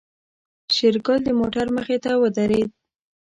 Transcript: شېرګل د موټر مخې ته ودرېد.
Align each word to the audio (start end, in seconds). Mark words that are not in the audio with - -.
شېرګل 0.75 1.19
د 1.25 1.29
موټر 1.39 1.65
مخې 1.75 1.97
ته 2.03 2.11
ودرېد. 2.21 2.69